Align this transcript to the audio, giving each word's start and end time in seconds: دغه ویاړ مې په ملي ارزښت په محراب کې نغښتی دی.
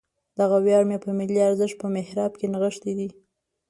دغه 0.39 0.57
ویاړ 0.65 0.83
مې 0.89 0.97
په 1.03 1.09
ملي 1.19 1.37
ارزښت 1.49 1.75
په 1.81 1.87
محراب 1.95 2.31
کې 2.39 2.45
نغښتی 2.53 2.93
دی. 2.99 3.09